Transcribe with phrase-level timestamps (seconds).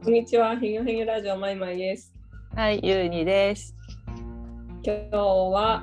[0.00, 2.14] こんにちは、へんよへんよラジオまいまいです。
[2.54, 3.74] はい、ゆうにです。
[4.84, 5.82] 今日は、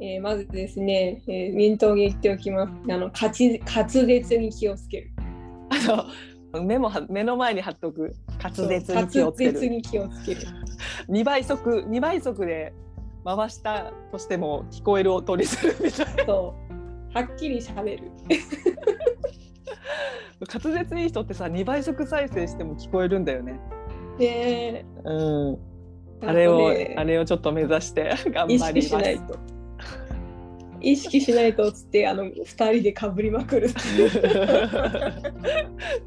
[0.00, 2.72] えーまずですね、えー、念頭に言っておきます。
[2.90, 5.10] あの滑舌滑舌に気をつける。
[5.68, 9.52] あの目もは目の前に貼っとく滑舌に気をつける。
[9.52, 10.40] 滑舌に気をつける。
[11.08, 12.72] 二倍速二倍速で
[13.26, 16.24] 回したとしても聞こえる音にするみたいな。
[16.24, 16.54] そ
[17.12, 17.14] う。
[17.14, 18.10] はっきり喋る。
[20.46, 23.58] 滑舌いい人ってさ二倍速再生しても聞こえるんだよね。
[24.18, 25.58] で、うん。
[26.26, 28.78] あれを、ねあれをちょっと目指して 頑張ります。
[28.78, 29.38] 意識しないと。
[30.80, 33.70] 意識しないとっつってあの二人でかぶりまくる。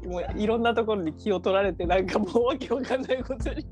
[0.08, 3.66] もういろんなところに気を取られてなんかもうわけわかんないことに。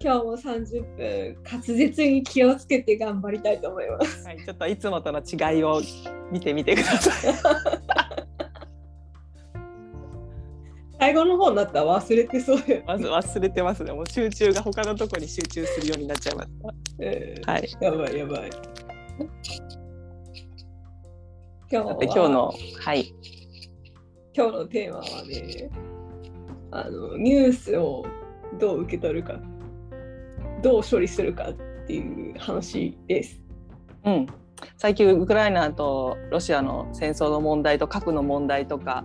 [0.00, 4.24] 今日も30分滑舌に気をつけて頑張りたいと思います。
[4.26, 5.80] はい、ちょっといつもとの違いを
[6.30, 7.34] 見てみてください。
[11.00, 12.82] 最後の方になったら忘れてそうよ。
[12.86, 13.92] まず忘れてますね。
[13.92, 16.48] もう集中が他のところに集中するようになっちゃいまし
[16.98, 17.52] うんた。
[17.52, 17.76] はい。
[17.80, 18.50] やばいやばい。
[21.70, 23.14] 今日今日のはい
[24.34, 25.70] 今日のテーマはね
[26.70, 28.06] あのニュースを
[28.58, 29.38] どう受け取るか
[30.62, 31.52] どう処理するかっ
[31.86, 33.40] ていう話です。
[34.04, 34.26] うん。
[34.76, 39.04] 最近ウクライナとロシアの戦争の問題と核の問題とか。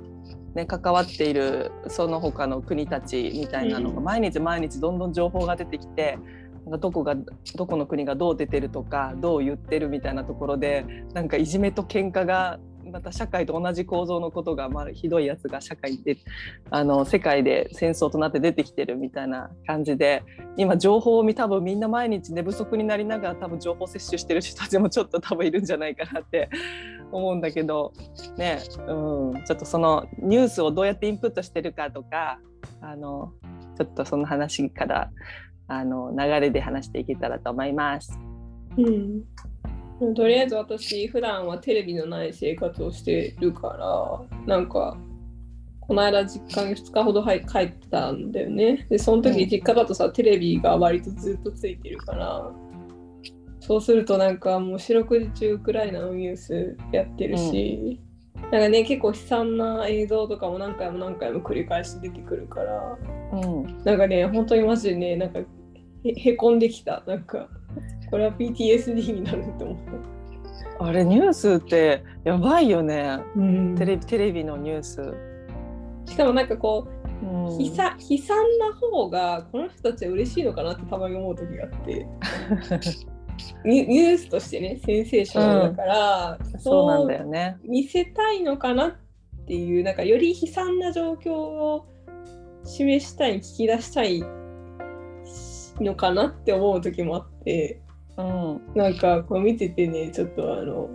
[0.56, 4.04] ね、関わっているその他の国たちみたいなのがうん。
[4.04, 6.20] 毎日毎日どんどん情報が出てきて
[6.66, 7.16] なんかどこが
[7.56, 12.59] どこの国がどう出てるとかどう言ってるみたいなところでなんかいじめと喧嘩が
[12.92, 16.18] また社会と同じ構造のことが、まあ、ひどいやつが社会で
[16.70, 20.24] あの世界で戦争となって出てきてるみたいな感じで
[20.58, 26.50] 今情報を見多分みんな毎日寝不足になりながら多分情報摂取してる人たちもちょっと多分いるんじゃないかなって
[27.14, 27.94] 思うんだけど
[28.38, 32.39] ね、うん、ちょっとそのニュースをどうやってインプットしてるかとか
[32.81, 33.33] あの
[33.78, 35.12] ちょっとその話から
[35.68, 38.18] あの流れで話していけたらと思います。
[38.78, 40.16] うん。
[40.16, 43.69] とりあえず私普段はテレビのない生活をしてるか
[44.45, 44.97] らなんか
[45.80, 48.85] この間実家に2日ほど入帰ったんだよね。
[48.90, 49.50] でその時うん。
[49.50, 52.51] 実家だとさテレビが割とずっとついてるから
[53.66, 58.01] そうするとなんかもう四六時中ウクライナのニュースやってるし、
[58.35, 62.97] なんかね結構悲惨な映像とかも何回も何回も繰り返し出てくるから
[63.31, 65.46] うん、なんかね本当にマジでねなんかへ
[66.03, 67.03] へこんできた。
[67.07, 67.47] なんか
[68.12, 69.78] これは PTSD になるって思っ
[70.80, 70.85] た。
[70.85, 73.19] あれニュースってやばいよね。
[73.38, 73.75] うん。
[73.75, 75.13] テレビテレビのニュース。
[76.06, 76.85] しかもなんかこ
[77.24, 77.57] う、うん。
[77.57, 82.06] 悲惨悲惨な方がこの人たちは嬉しいのかなってたまに思う時があって
[83.66, 87.57] ニュースとしてねセンセーショナルだから、そうなんだよね。
[87.63, 88.91] 見せたいのかなっ
[89.45, 91.85] ていうなんかより悲惨な状況を
[92.66, 94.23] 示したい聞き出したい
[95.81, 97.81] のかなって思う時もあって
[98.17, 100.89] うん、なんかこう見ててねちょっとあの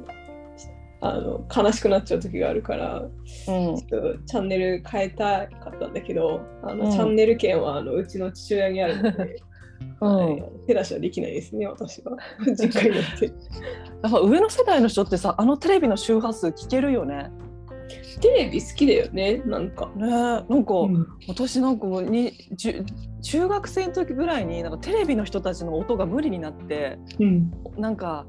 [1.00, 3.10] あの悲しくなっちゃう時があるからうん、
[3.47, 6.91] ちょっとチャンネル変えたかったんだけどあの、うん。
[6.93, 9.43] チャンネル権はあのうちの父親にあるので、
[10.66, 12.16] 手出しはできないですね私は。
[12.47, 13.27] 実家になって。
[13.27, 13.33] や
[14.09, 17.31] っぱ上の世代の人ってさあのテレビの周波数聞けるよね。
[18.21, 21.06] テレビ好きだよねなんか、ねなんか、うん。
[21.27, 22.33] 私なんかもうに
[23.22, 28.27] 中学生の時ぐらいになんかテレビの人たちの音が無理になってうん、なんか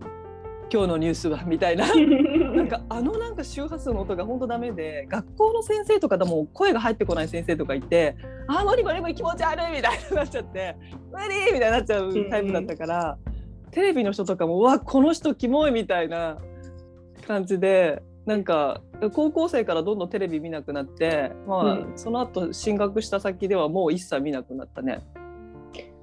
[0.71, 1.87] 今日のニュースはみたいな
[2.55, 8.15] なんかあのなんか周波数の音が本当ダメで学校の先生とかでも声が入ってこない先生とかいて
[8.47, 10.75] 「あー無理無理無理気持ち悪い」みたいになっちゃって
[11.11, 13.17] 「無理!」みたいになっちゃうタイプだったから、
[13.71, 16.37] テレビの人とかも「うわこの人キモい」みたいな
[17.27, 18.03] 感じで。
[18.25, 18.81] なんか
[19.13, 24.99] 高校生からどんどんテレビ見なくなって、まあうんその後進学した先ではもう一切見なくなったね。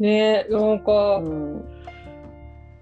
[0.00, 1.64] ねなんか、うん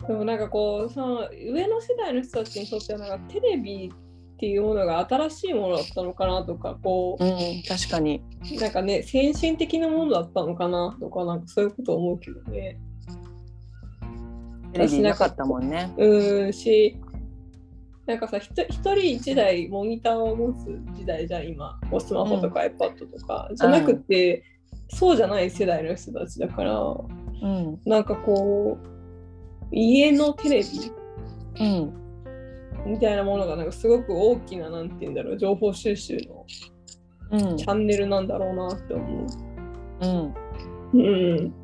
[0.06, 3.92] でもなんかこうその上の世代の人たちにとってはなんかテレビ
[4.34, 8.22] っていうものが新しいものだったのかなとかこうん、確かに。
[8.56, 12.78] うなんかね先進的なものだったのかなとかなんかそういうこと思うけどね。
[14.72, 15.94] テレビなかったもんね。
[15.96, 16.96] うんし
[18.06, 21.78] なんかさひと一人一台モニターを持つ時代じゃん今。
[21.90, 24.44] こうスマホとか iPad とか、じゃなくて、
[24.90, 26.78] そうじゃない世代の人たちだから。
[26.80, 28.93] うん、なんかこう
[29.70, 30.92] 家のテレビ？
[31.60, 31.64] う
[32.86, 36.44] ん、みたいなものがなんかすごく大きななんて言うんだろう情報収集の
[37.30, 37.56] うん。
[37.56, 39.26] チ、ャンネルなんだろうなって思
[40.00, 40.06] う。
[40.06, 40.08] ん。
[40.26, 40.34] う。
[40.92, 41.54] うん。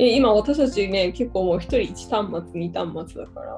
[0.00, 3.54] え今私たちね結構もう一人1端末2端末だから。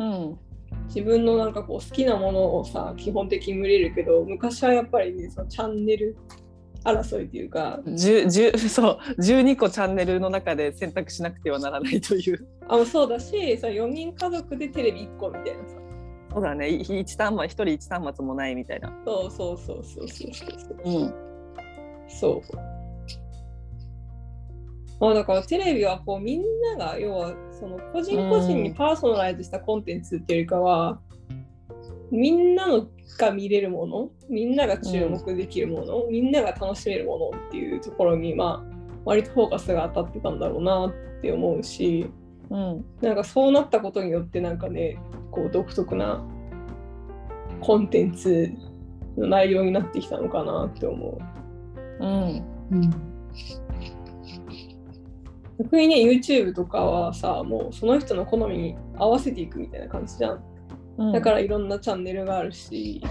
[0.00, 0.38] うん、
[0.86, 6.16] 自分のなんかこう好きなものをさ基本的に見れるけど昔はやっぱりねそのチャンネル
[6.84, 12.46] 争いっていうか10 10 そう12個チャンネルの中で選択しなくてはならないという。
[12.68, 15.76] あそうだしさ4人家族でテレビ1個みたいなさ。
[16.32, 16.68] そうだね。
[16.68, 18.92] い一端末一人一端末もないみたいな。
[19.04, 20.46] そうそうそうそうそうそ
[20.90, 21.04] うう。
[21.04, 21.14] ん。
[22.08, 22.56] そう。
[25.00, 26.42] まあだからテレビはこうみん
[26.76, 31.00] なが要はその個人個人にパーソナライズしたコンテンツっていうよりかは、
[32.10, 32.88] みんなの
[33.18, 42.10] が見れるものみんなが注目できるもの、みんなが楽しめるものっていうところにまあ割とフォーカスが当たってたんだろうなって思うし
[42.50, 44.98] うんなんかそうなったことによってなんかね
[45.30, 46.24] こう独特な
[47.60, 48.52] コンテンツ
[49.16, 51.18] の内容になってきたのかなって思
[52.00, 52.04] う。
[52.04, 52.44] うん
[55.58, 60.47] 逆にね YouTube とかはさもうその人の好みに合わせていくみたいな感じじゃん。
[60.98, 61.12] うん。
[61.12, 63.02] だからいろんなチャンネルがあるし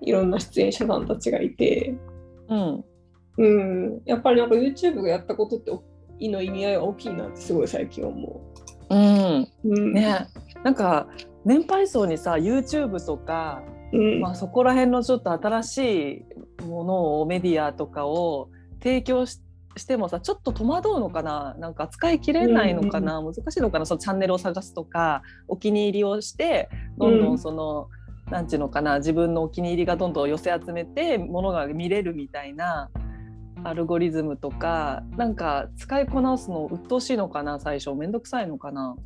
[0.00, 1.94] いろんな出演者さんたちがいて、
[2.48, 2.84] うん。
[3.38, 5.70] うん、やっぱりなんか YouTube がやったことって
[6.18, 8.42] いの意味合いは大きいなってすごい最近思
[8.90, 8.94] う。
[8.94, 9.42] ん。
[9.42, 9.48] う。
[9.64, 10.26] うん、ね。
[10.62, 11.08] なんか
[11.44, 13.62] 年配層にさ YouTube とか、
[13.92, 16.24] うん、まあ、そこら辺のちょっと新し
[16.60, 18.50] いものをメディアとかを
[18.82, 19.40] 提供し
[19.76, 21.54] してもさちょっと戸惑うのかな？
[21.58, 23.86] なんか使い切れないのかな、難しいのかな？
[23.86, 26.68] そのチャンネルを探すとかお気に入りをして
[26.98, 27.38] どんどうんん。
[27.38, 27.88] その、
[28.30, 28.98] なんていうのかな？
[28.98, 32.90] 自分のお気に入りがどんどん寄せ集めてものが見れるみたいな
[33.62, 37.60] アルゴリズムとかなんか使いこなすの鬱陶しいのかな？
[37.60, 37.94] 最初。
[37.94, 38.96] めんどくさいのかな？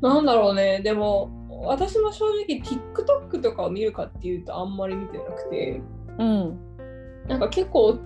[0.00, 0.80] なんだろうね。
[0.80, 1.28] でも
[1.64, 5.82] 私も正直 TikTok とかを見るかっていうとあんまり見てなくて。
[6.18, 6.58] うん。
[7.26, 7.98] なんか結構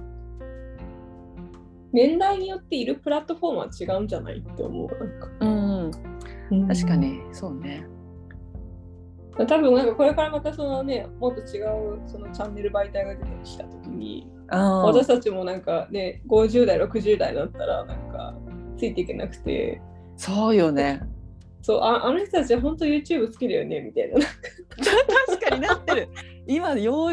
[1.92, 5.28] 年代によっているプラットフォームは違うんじゃないって思うなんか、
[6.50, 7.86] うん、確かにそうね。
[9.36, 18.34] 多分なんかこれからまたそのねもっと違うそのチャンネル媒体が出てきた時にあ私たちもなんかね50代60代だったらなんか
[18.76, 19.80] ついていけなくて
[20.16, 21.00] そうよね。
[21.62, 24.18] そうああの人たち本当 YouTube 好きだよねみたいな
[25.30, 26.08] 確かになってる。
[26.46, 27.10] 今よう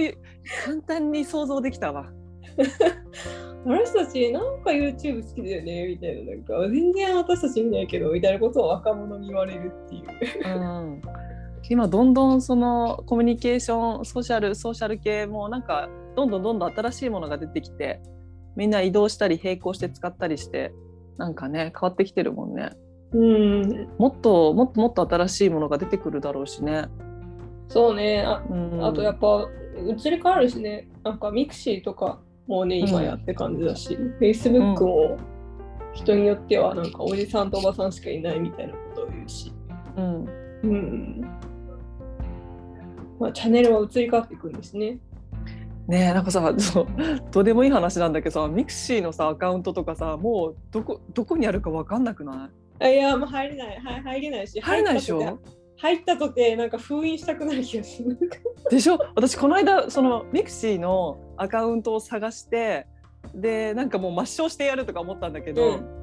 [0.66, 2.12] 簡単に想像できたわ。
[3.66, 10.04] あの人たちなんか YouTube 好きだよねみたいななんか全然私たち見ないけどみたいなことを若者に言われるっていう。
[10.46, 11.02] うん、
[11.70, 18.02] 今どんどんそのコミュニケーションソーシャルソーシャル系もなんかどんどんどんどん新しいものが出てきて
[18.56, 20.74] みんな移動したり並行して使ったりして
[21.18, 22.72] なんかね変わってきてるもんね。
[23.12, 26.86] うん、もっともっともっと新しいものが出てくるだろうしね。
[27.68, 29.48] そうねあうん、あとやっぱ
[29.78, 35.18] 移り変わるしねなんかミクシーとかもうね今やって感じだし、Facebook も
[35.94, 39.54] 人によってはなんかおじさんとおばさんしかいないみたいなことを言うし、
[39.96, 40.26] うん。
[40.64, 41.22] うん。
[43.20, 44.98] まあ、チャンネルは移り変わっていくんですね。
[45.88, 46.88] ねえなんかさそう
[47.32, 52.50] どうでもいい話なんだけどさミクシーのさアカウントとかさもうどこどこにあるかわかんなくな
[52.80, 52.84] い？
[52.84, 55.40] あいや、もう入れない、はい、入れないし、入れないでしょ？
[55.82, 58.18] 入ったとてなんか封印したくなる気がする。
[58.70, 59.00] でしょ？
[59.16, 62.86] 私この間そのミクシーのアカウントを探して
[63.34, 66.00] でなんかもう抹消してやるとか思ったんだけど、うん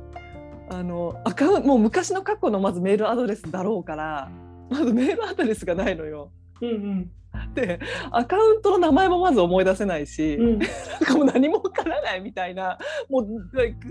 [0.68, 4.30] あのアカウントもう昔の過去のまずメールアドレスだろうから
[4.68, 6.32] まずメールアドレスがないのよ。
[6.60, 7.10] うんうん。
[7.54, 7.78] で
[8.10, 10.68] アカウントの名前もまず思い出せないし、うん、なん
[11.04, 13.26] かもう何もわからないみたいなもう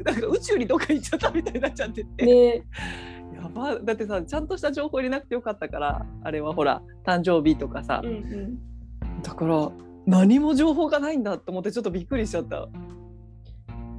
[0.04, 2.64] なんか宇宙にどっか行っちゃったみたいになっちゃってて、ね
[3.46, 9.22] やばだってさちゃんとした情報入れなくてよかったからあれはほら誕生日とかさ、うんうん。
[9.22, 9.72] だから
[10.06, 12.68] 何も情報がないんだと思ってちょっとびっくりしちゃった。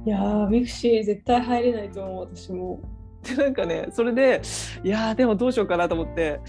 [0.05, 2.79] いやー、ミクシー絶対入れないと思う、私も。
[3.23, 4.41] でなんかねそれで
[4.83, 6.39] いやーでもどうしようかなと思って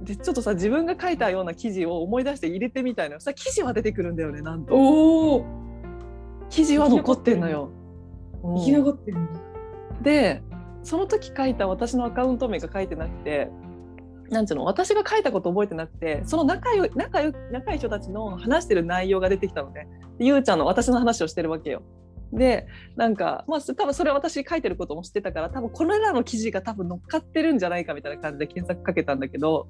[0.00, 5.44] でちょっとさ自分が書いたような記事を思い出して入れてみたいのよさ記事は出てくるんだよねなんとおお
[6.48, 7.70] 記事は残ってんのよ。
[8.42, 9.18] うん生き残ってる。
[10.02, 10.42] で
[10.82, 13.48] その時書いた私のアカウント名が書いてなくて
[14.30, 19.86] なんていうの私が書いたこと覚えてなくてその仲よ仲よ仲いい人たちの話してる内容が出てきたのね
[20.18, 21.82] でゆうちゃんの私の話をしてるわけよ。
[22.32, 29.68] でなんかまあ多分それ私書いてることも知ってたから多分これらの記事が多分乗っかってるんじゃないかみたいな感じで検索かけたんだけど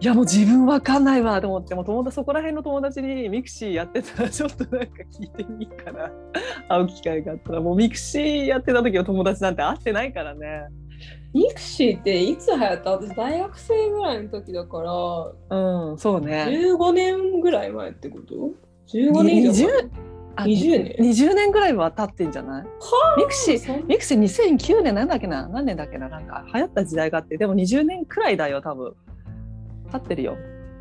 [0.00, 6.10] いやもう自分わかんないわと思ってもう友達そこら辺の友達にミクシーやってたらちょっとなんか聞いてみいいかな
[6.68, 10.62] 会う機会があったらもうミクシーやってた時の友達なんて会ってないからね。
[11.34, 12.90] ミクシーっていつ流行った？
[12.92, 14.82] 私、大学生ぐらいの時だか
[15.50, 16.46] ら、うん、そうね。
[16.48, 18.34] 15年ぐらい前ってこと
[18.92, 19.66] ?15 年以上
[20.36, 22.64] 20年20年ぐらいは経ってんじゃない？
[23.18, 25.48] ミクシー、ミクシー2009年なんだっけな？
[25.48, 26.08] 何年だっけな？
[26.08, 28.94] なんか流行った時代があって、でも20年くらいだよ、多分。
[29.86, 30.36] 経ってるよ。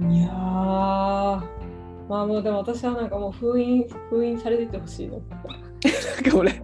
[0.09, 5.19] いやーまあもうでも私はなんかもう封印封印されててほしいの。
[5.19, 6.61] なんか俺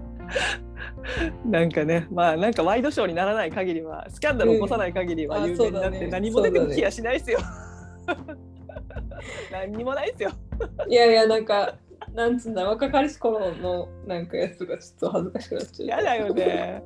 [1.46, 7.39] なんかねまあなんかワイドショーにならない限りはスキャンダル起こさない限りは有名になって何も出てくる気がしないですよ。
[9.51, 10.32] 何にもないですよ。
[10.89, 11.75] いやいやなんか
[12.13, 15.88] なんつうんだ若かりし頃のなんかやつがちょっと恥ずかしくなっちゃう。
[15.89, 16.84] やだよね。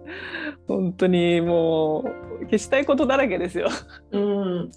[0.68, 2.06] 本当にも
[2.42, 3.70] う消したいことだらけですよ。
[4.12, 4.72] うん。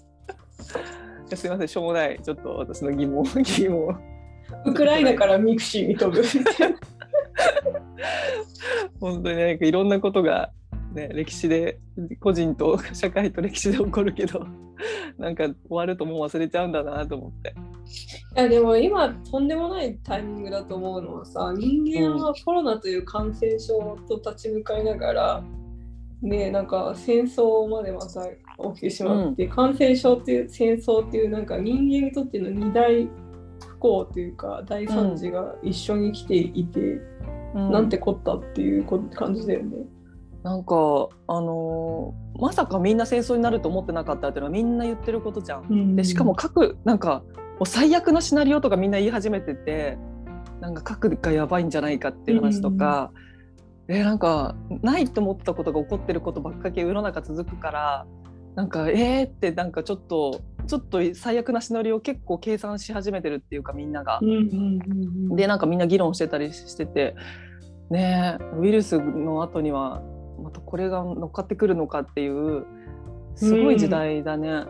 [1.35, 3.99] すみませんしょうもないちょっと私の疑問 疑問。
[4.65, 6.77] ウクライナからミクシーに飛ぶみたいな。
[8.99, 10.51] 本当になんかいろんなことが、
[10.93, 11.79] ね、歴史で
[12.19, 14.45] 個人と社会と歴史で起こるけど
[15.17, 17.53] なんか終わるともう忘れちゃうんだなと思って。
[18.35, 25.43] いやでも今とんでもないタイミングだと思うのはさ人間はコロナという感染症と立ち向かいながら、
[26.21, 33.07] ねなんか戦争までまた起きてしまって、感染症っていう戦争っていうなんか人間にとっての二大
[33.59, 36.79] 不幸というか大惨事が一緒に来ていて、
[37.53, 37.71] うん。
[37.71, 39.77] なんてこったっていうこ感じだよね。
[40.43, 40.75] なんか
[41.27, 45.95] あのーまさかみんな戦争になると思ってなかったっていうのはみんな言ってることじゃん。
[45.95, 49.97] でしかも各なんかもう最悪なシナリオとかみんな言い始めてて
[50.59, 53.11] なんか核がやばいんじゃないかっていう話とか、
[53.87, 58.07] えーなんかないと思ったことが起こってることばっかり世の中続くから
[58.55, 64.19] なんかえーってなんかちょっとちょっと最悪なシナリオを結構計算し始めてるっていうかみんなが。
[64.21, 64.81] うんうんうん
[65.29, 67.15] うんでなんかみんな議論してたりしてて
[67.89, 70.01] ねえウイルスの後には
[70.41, 72.65] またこれが乗っかってくるのかっていう
[73.35, 74.65] すごい時代だね。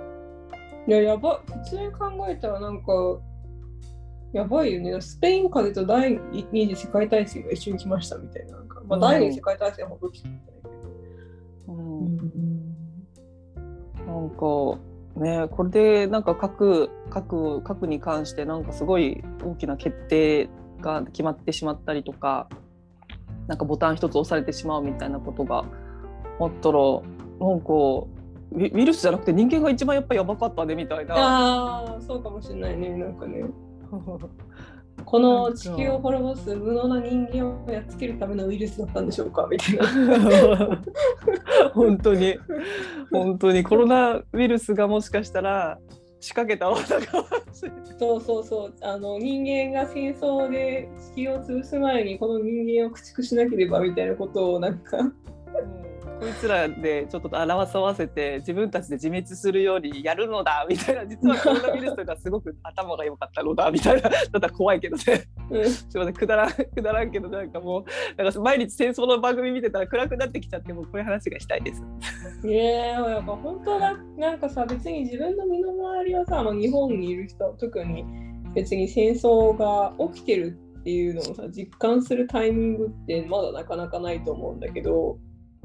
[0.88, 2.94] いや、やば、普通に考えたらなんか、
[4.34, 5.00] やばいよね。
[5.02, 6.20] スペイン風邪と第
[6.52, 8.58] 二次世界大戦が一緒に来ましたみたいな。
[8.58, 11.74] なんかまあ、うん第二次世界大戦ほど来てないけど。
[11.74, 12.66] うん
[14.06, 14.80] なんか
[15.20, 20.50] ねこれでなんか核核核に関してなんかすごい大きな決定
[20.82, 22.48] が決まってしまったりとか
[23.48, 25.66] なんかボタン一つ押されてしまうみたいなことが
[26.40, 26.80] あったら
[27.40, 27.74] なんか
[28.56, 31.16] ウイルスじゃなくて人間が一番やっぱやばかったねみたいな。
[31.16, 32.90] ああ、そうかもしれないね。
[32.96, 33.44] なんかね。
[35.04, 40.82] この地球を滅ぼす無能な人間をやっつけるためのウイルスだったんでしょうかみたいな。
[41.74, 42.40] 本当に
[43.12, 45.78] 本当にコロナウイルスがもしかしたら
[46.22, 46.74] 仕掛けた。
[48.00, 48.74] そうそうそう。
[48.82, 54.98] あの人間が戦争で地球を潰す前にこの人間を駆逐しなければみたいなことをなんか。
[56.20, 65.04] こいつらでちょっと表さわせて自分たちで自滅するようにやるのだみたいな実はコロナウイルスがすごく頭が良かったのだみたいなだったら怖いけどね
[65.52, 71.84] うんすいませんくだらんくだらんけどなんかもうなんか毎日戦争の番組見てたら暗くなってきちゃってもうこういう話がしたいです。
[72.44, 78.06] いやーやっぱ本当だなんかさ別に自分の身の回りはさ、まあ、日本にいる人は特に
[78.54, 85.18] 別に戦争が起きてるっていうのをさ実感するタイミングってまだなかなかないと思うんだけど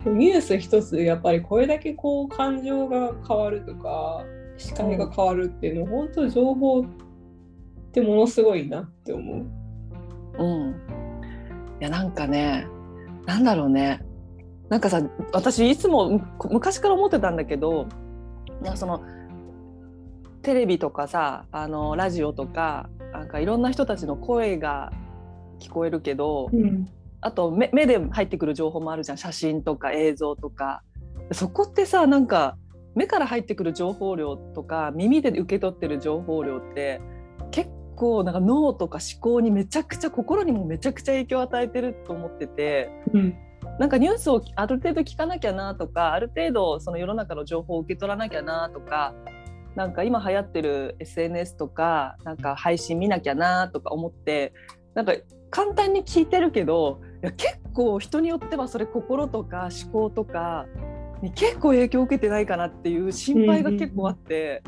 [0.04, 4.24] ニュース一つやっぱりこれだけこう感情が変わるとか
[4.56, 6.84] 視界が変わるっていうの、本当情報っ
[7.92, 9.46] てものすごいなって思う。
[10.38, 10.70] うん、
[11.80, 12.66] いやなんかね
[13.26, 14.02] なんだろうね。
[14.68, 15.02] なんかさ
[15.32, 17.86] 私いつもむ昔から思ってたんだけど
[18.62, 19.02] なんかその
[20.42, 24.92] テレビとかさあのラジオとかなんかいろんな人たちの声が
[25.58, 26.86] 聞こえるけど、うん
[27.20, 29.18] あと目目で入ってくる情報もあるじゃん。
[29.18, 30.82] 写真とか映像とか。
[31.32, 32.56] そこってさなんか
[32.94, 37.00] 目から入ってくる情報量とか耳で受け取ってる情報量って
[37.52, 43.36] 結構なんか脳とか思考にめちゃくちゃ心にもめちゃくちゃ影響を与えてると思っててうん。
[43.78, 49.14] なんかニュースをある程度聞かなきゃなとかある程度その世の中の情報を受け取らなきゃなとか
[49.74, 54.52] なんか今流行ってる SNS とかなんか配信見なきゃなとか思って
[54.94, 55.14] なんか
[55.50, 60.66] 簡単に聞いてるけどいや結構人によってはそれ心とか思考とか
[61.22, 64.62] に結構影響を受けてないかなっていう心配が結構あって、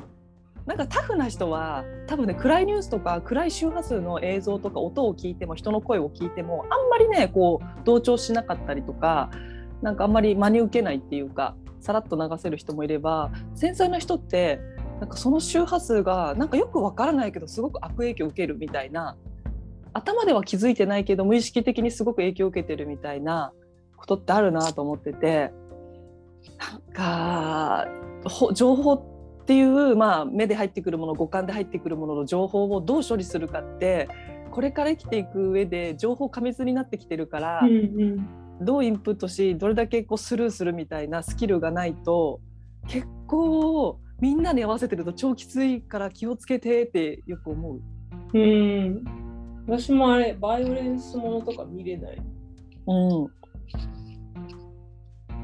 [0.66, 9.30] なんかタフな人は多分ね暗いニュースとか暗い周波数の映像とか音を聞いても人の声を聞いてもあんまりねこう同調しなかったりとか
[9.80, 14.60] なんかあんまり真に受けないっていうかさらっと流せる人もいれば繊細な人って
[15.00, 19.16] なんかその周波数がなんかよくわからないけどすごく悪影響を受けるみたいな
[19.92, 23.52] 頭では気づいてないけど無意識的にすごく影響を受けてるみたいな
[23.96, 25.52] ことってあるなと思ってて
[26.58, 27.86] なんか
[28.24, 34.08] ほ情報っていう、まあ、目で入ってくるもの五感で入ってくるものの情報をどう処理するかって
[34.50, 42.40] これから生きていく上で情報過密になってきてるから、うんうんどうインプットしどれだけこうスルーするみたいなスキルがないと
[42.86, 47.80] 結構みんなに合わせてると超きついから気をつけてってよく思う。
[48.34, 49.04] うん。
[49.66, 52.18] 私もあれ、バイオレンスものとか見れない
[52.86, 53.32] うん、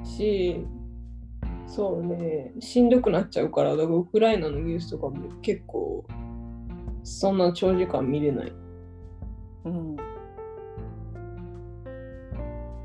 [0.05, 0.67] し、
[1.67, 6.05] そうね、しんどくなっちゃうから、だからウクライナのニュースとかも結構、
[7.05, 8.53] そんな長時間見れない。
[9.65, 9.97] うん、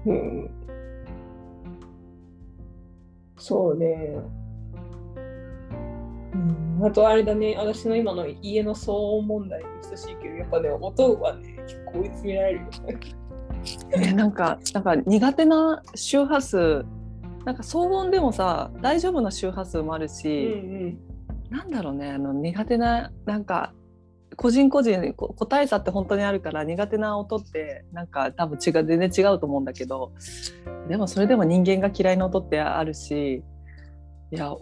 [0.06, 0.50] うん。
[3.38, 4.16] そうね。
[6.84, 13.24] うん、あとあれだね、私の今の家の騒音問題に等しいけど、やっぱね、音はね、結構追い詰められるよね。
[13.98, 16.86] ねなんかなんか苦手な周波数
[17.46, 20.98] なんか騒音でもさ大丈夫な周波数もあるうんし、
[21.50, 23.74] なんだろうねあの苦手ななんか
[24.36, 30.12] 個人個人こ個体差って本当にあるから苦手な音ってなんか多分違う全然違うと思うんだけど
[30.90, 33.44] でもそれでも人間が嫌いな音ってあるし
[34.32, 34.54] いや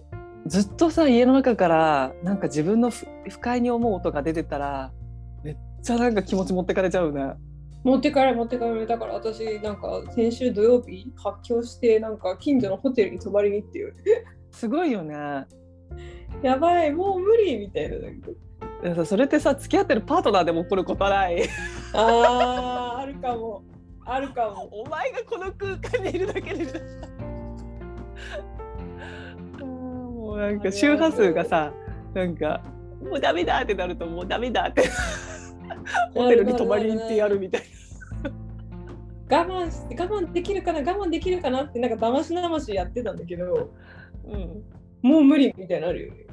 [0.47, 4.91] ずっとさ家の中からなんか自分の不不快に思う音が出てたら
[5.43, 7.33] めっちゃなんか気持ち持ってかれちゃうね。
[7.83, 13.89] 持ってかれ持ってかれだから私なんか先週土曜日発狂してなんか近所のホテルに泊まりに行ってよ
[14.51, 15.15] すごいよね。
[16.41, 17.97] やばいもう無理みたいな
[18.83, 21.41] なんかそれってさ付き合ってるパートナーでも起こることはない。
[21.93, 23.63] あーあるかも
[24.05, 26.65] あるかも お前がこの空間にいるだけで
[30.31, 31.73] もうなんか周波数がさ
[32.13, 32.63] なんか
[33.03, 34.83] もうダメだってなるともうダメだって。
[36.15, 37.61] ホテルに泊まりに行ってやるみたい
[39.29, 43.45] 我慢して我慢できるかな我慢できるかなってなんかだましだましやってたんだけど
[44.25, 44.33] な。
[44.33, 44.63] うん。
[45.01, 46.27] もう無理みたいになるよね。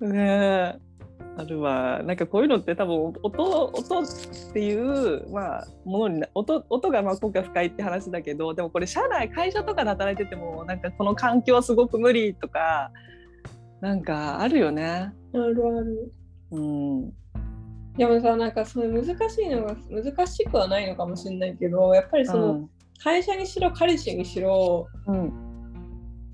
[0.12, 0.89] ねえ
[1.36, 2.02] あるわ。
[2.04, 12.90] なんかこういうのって多分音音っていう、まあ、ものにな音音がまあ今回不快って話だけどでもこれ社内会社とかで働いててもなんかこの環境はすごく無理とか
[13.80, 15.12] なんかあるよね。
[15.32, 16.12] あるある。
[16.50, 17.10] うん。
[17.96, 22.68] でもさなんかその難しいのが難しくはないのかもしれないけどやっぱりその、
[23.02, 25.49] 会社にしろ彼氏にしろうん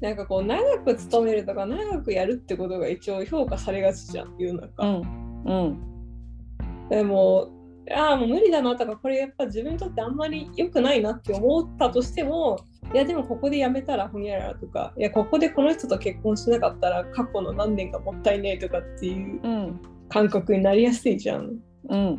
[0.01, 5.45] なんかこう長く勤めるとか長くやるってことが一応評価されがちじゃん世の中、うん。
[5.45, 6.89] うん。
[6.91, 7.51] でも
[7.91, 12.59] ああもう無理だなとかこれやっぱ自分にとってあんまり良くないなって思ったとしても
[12.93, 19.81] いやでもここで辞めたらほにゃららとかいやここでこの人と結婚しなかったら過去の何年がもったいないとかっていううん。
[20.09, 21.59] 感覚になりやすいじゃん。
[21.89, 22.19] うん。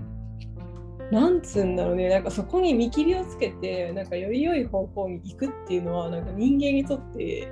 [1.12, 2.10] なんつうんだろうね。
[2.10, 7.48] なんかそこに見切りをつけてなんかより良い方向に行くっていうのはなんか人間にとって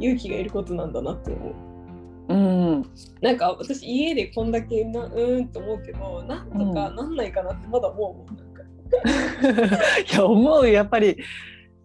[0.00, 1.54] 勇気がいることなんだなって思う。
[2.28, 8.62] うんなんか私家でこんだけなうーんと思うけどなんとかなんないかなってまだ思うもんなんか。
[10.12, 11.16] いや思うよやっぱり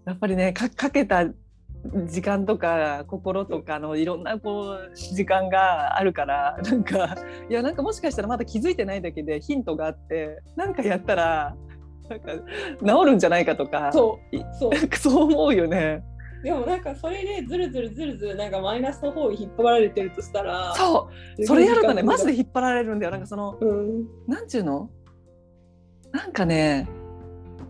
[0.05, 1.25] やっぱりねかかけた
[2.07, 7.15] 時間とか心とかのいろんなこう時間があるからなんか
[7.49, 11.55] いやなんかもしかしたらまだ気づいてないだけでヒントがあってなんかやったら
[12.09, 12.31] なんか
[12.85, 16.03] 治るんじゃないかとかそうそう思うよね。
[16.45, 21.43] でもなんかそれでずるずるずるずるなんかマイナスの方に引っ張られてるとしたらそう。
[21.43, 23.11] それやるとねマジでで引っ張られるんだよ。
[23.11, 24.05] なんかそのうん。
[24.27, 24.91] なんちゅうの？
[26.11, 26.87] なんかね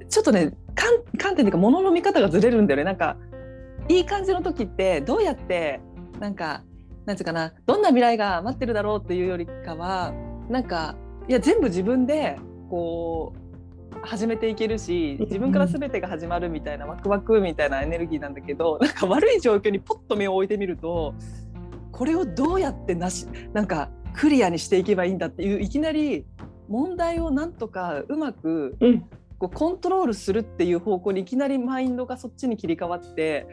[0.09, 2.83] ちょっとね観観点っていうか物の見方がずれるんだよね。
[2.83, 3.15] なんか
[3.87, 5.79] いい感じの時ってどうやって
[6.19, 6.61] なんか
[7.05, 10.11] なんていうかなどんな未来が待ってるだろうっていうよりかは
[10.49, 10.97] なんか
[11.29, 12.37] いや全部自分で
[12.69, 13.39] こう
[14.05, 21.13] 始めていけるし自分から全てが始まるみたいなワクワクみたいなエネルギーなんだけどなんか悪い状況にポッと目を置いてみると
[21.91, 26.25] これをどうやってなしなんかクリアにしていけばいいんだっていういきなり
[26.67, 29.05] 問題をなんとかうまくうん。
[29.37, 33.47] こうコントロールするっていう方向にいきなりマインドがそっちに切り替わって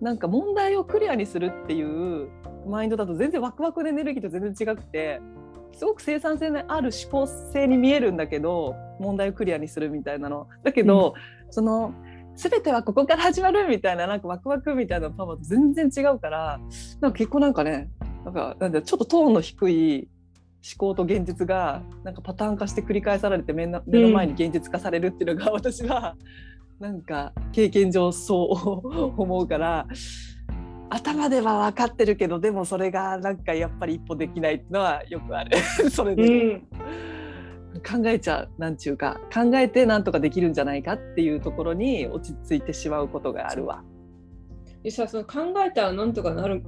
[0.00, 2.28] なんか問題をクリアにするっていう
[2.68, 5.20] マインドだと全然ワクワクのエネルギーと全然違くて
[5.76, 10.48] すごく生産性のある思考性に見えるんだけど問題をクリアにするみたいなの。
[10.64, 11.14] だけど、
[11.50, 11.94] その
[12.34, 16.60] 全てはここから始まるみたいななんかワクワクみたいなパワーと全然違うから
[17.00, 17.88] なんか結構なんかね
[18.24, 20.08] なんかなんだちょっとトーンの低い
[20.78, 26.16] 思考と現実がなんかパターン化して繰り返されて目の目の前に現実化されるっていうのが私は
[26.80, 29.86] なんか経験上そう思うから
[30.90, 35.56] 頭では分かってるけどでもそれがなんかやっぱり一歩できないっていうのはよくある
[35.90, 36.62] それうで、ん
[37.86, 43.82] 考えちゃうなんちゅうか考えてなんとかできるんじゃないかっていうところに落ち着いてしまうことがあるわ。
[44.82, 46.62] でさその考えたらなんとかなる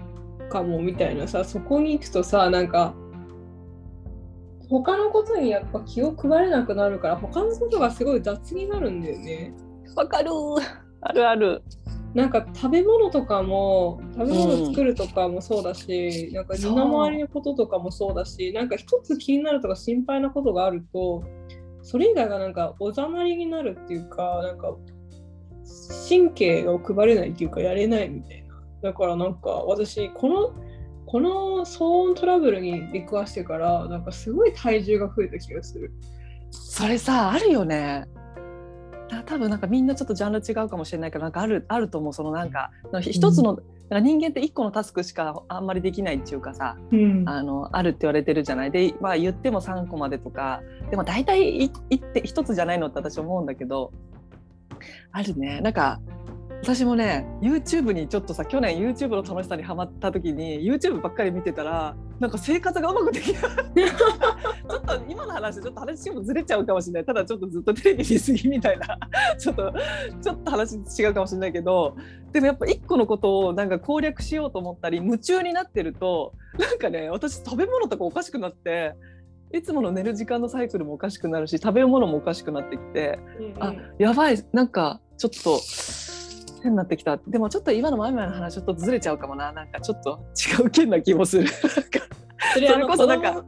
[0.51, 2.95] かもみたいなさそこに行くとさなんか
[4.69, 9.55] 他のことにやっぱ気を配れなくなるから他のことがすごい雑になるんだよね。
[9.97, 10.31] わかる
[11.01, 11.63] あるある。
[12.19, 21.23] なんか食べ物とかも食べ物作るとかもそうだし、なんか身の回りのこととかもそうだしなんか一つ気になるとか心配なことがあると
[21.83, 24.75] それ以外がなんかおざなりになるっていうかなんか
[26.09, 28.63] 神経を配れないっていうかやれないみたいな。
[28.83, 30.55] だからなんか私この
[31.07, 31.31] この
[31.65, 35.93] 騒音トラブルに出くわしてからなんかすごい体重が増えた気がする。
[36.51, 38.07] それさあるよね
[39.09, 43.63] た多分なんかみんなちょっとジャンル違うかもしれないけどなんかあるあると思うそのなんか一つの、うん。
[43.89, 48.71] なんか人間って1個のタスクしかあんまりできないっていうかさ、うん、あのあるって言われてるじゃない。
[48.71, 53.93] で、まあ、言っても3個までとかでも大体いいって1つじゃないのって私思うんだけど
[55.13, 55.61] あるね。
[55.63, 56.01] なんか
[56.63, 67.05] 私もね YouTube にちょっとさ去年 YouTube の楽しさにはまった時に YouTube ばっかり見てたらなんか生活がうまくできないちょっと今の話ちょっと話もずれちゃうかもしれない。
[67.05, 68.99] ただちょっとずっとテレビ見すぎみたいな。
[69.39, 69.73] ちょっと
[70.23, 71.97] ちょっと話違うかもしれないけど。
[72.33, 78.95] でもやっぱ一個のことをなんか攻略しようと思ったり夢中になってるとなんかね私食べ物とかおかしくなって
[79.53, 85.59] いつもの寝る時間のサイクルもおかしくなるし食べるものもおかしくなってきて、うんうん、あやばいなんかちょっと
[86.69, 87.17] 変になってきた。
[87.17, 89.53] でもちょっと今の前々の話ちょっとずれちゃうかもな。
[89.53, 90.21] なんかちょっと
[90.61, 91.49] 違う件な気もする。
[91.49, 93.45] それこそなんか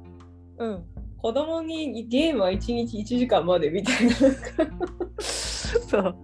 [0.58, 0.84] うん。
[1.18, 4.12] 子供にゲームは1日1時間までみたいな。
[4.12, 6.16] そう。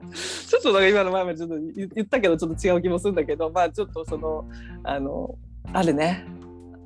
[0.48, 4.48] ちょっとなんか今の前々ちょっと言ったけどちょっと違う気もするんだけどまあちょっとその
[4.84, 5.36] あの
[5.72, 6.24] あるね。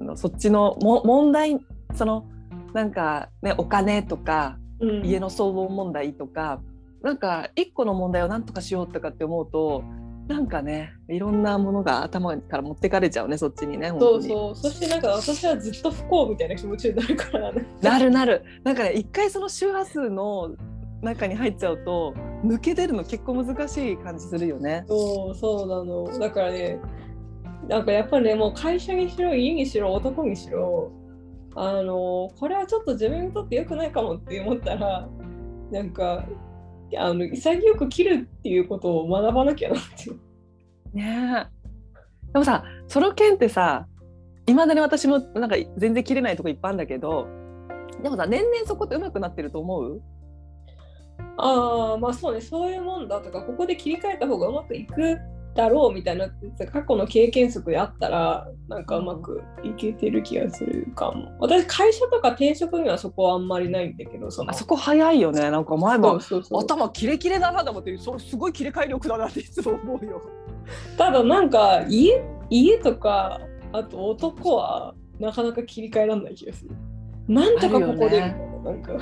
[0.00, 1.58] あのそっちのも問題
[1.94, 2.26] その
[2.72, 6.60] なんかねお金とか、うん、家の騒音問題とか
[7.02, 9.84] なんか一個の問題を何とかしようとかって思うと
[10.30, 14.56] なんかねいろんなものが頭から持ってかれちゃうねそっちにねそうそう。
[14.56, 17.66] そしてなんか私はずっと不幸みたいな気持ちになるからね。
[17.82, 18.44] なるなる。
[18.62, 20.54] なんかね一回その周波数の
[21.02, 22.14] 中に入っちゃうと
[22.44, 24.84] 抜け出るの結構難しい感じするよね。
[24.86, 26.18] そうそうなの。
[26.20, 26.78] だからね
[27.68, 30.92] なんかやっぱりねもう会社にしろ家にしろ男にしろ
[31.56, 35.08] あのこれはちょっと自分にとって良くないかもって思ったら
[35.72, 36.24] なんか
[36.98, 40.10] あの潔く切るっていうことを学ばなきゃなって。
[40.92, 41.46] ね
[42.32, 43.86] でもさソロ犬ってさ
[44.46, 47.26] いまだに私もなんか全然切れないとこいっぱいあるんだけど
[48.02, 50.00] でもさ年々そこってうまくなってると思う？
[51.36, 55.18] ああまあそうねそういうもんだとかここで切り替えた方がうまくいく
[55.54, 56.28] だろうみたいな
[56.72, 61.32] 過去の経験則であったらなんかうまくいけてる気がするかも。
[61.40, 65.50] 私会社とか転職にはそこはあんまりないんだけどそあそこ早いよね。
[65.50, 70.22] なんか前も頭キレキレだなと思ってそれすごい切り替え力だなっていつも思うよ。
[70.96, 73.40] ただなんか家家とか
[73.72, 76.70] あと男はなかなか切り替えられない気がする。
[77.26, 78.92] なんとかここで、ね、なんか。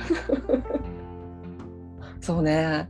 [2.21, 2.89] そうね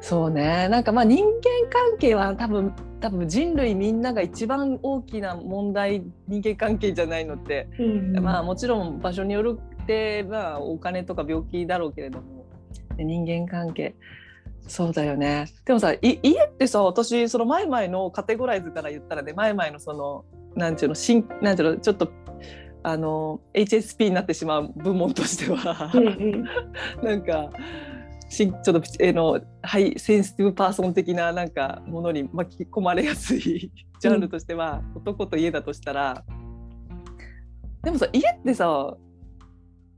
[0.00, 0.68] そうね。
[0.68, 1.32] なんかまあ人間
[1.70, 8.16] 関係は多分多分人類みんなが一番大きな問題人間関係じゃないのって、うん。
[8.16, 12.46] うん、まあもちろん場所によるって、まあ、お金とか病気だろうけれども
[12.98, 13.94] 人間関係。
[14.66, 15.46] そうだよね。
[15.64, 22.12] でもさ家ってさ私その前々のカテゴライズから言ったらね前々のそのなんていうのしんなんていうのちょっと
[22.82, 26.44] あの HSP になってしまう部門としては、うんうん、
[27.02, 27.89] なんかし
[28.30, 36.24] ちょっとえの high sensitive person 的ななんかものに巻き込まれやすいジャンルとしては、うん、男と家だとしたら。
[37.82, 38.96] でもさ家ってさ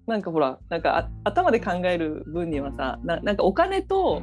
[0.07, 4.23] なんかほらなんか頭で考える分にはさななんかお金と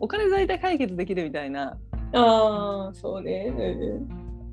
[0.00, 1.76] お金で大体解決できるみたいな。
[2.12, 3.50] あそうね、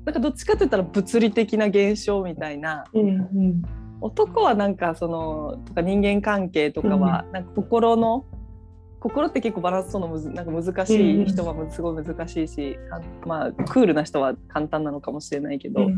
[0.04, 3.62] なんかどっちかって言ったら物理的な現象みたいな、うんうん、
[4.00, 8.26] 男はなんかそのとか人間関係とかは、なんか心の
[9.02, 12.78] 心って結構バランスとのむずなんか難しい人はすごい難しいし、
[13.22, 15.88] うん、まあクールな人は簡単なのかもしれないけど。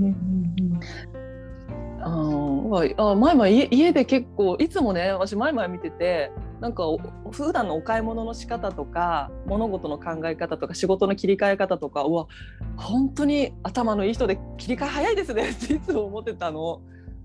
[2.06, 6.84] あ前々家家で結構いつもね私前々見ててなんか
[7.30, 12.26] 普段のお買い物の仕方とか物事の考え方とか仕事の切り替え方とかうわ
[12.76, 16.82] 本当に頭のいい人で切り替え早いですねっていつも思ってたの。